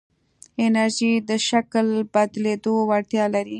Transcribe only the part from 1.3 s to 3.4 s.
شکل بدلېدو وړتیا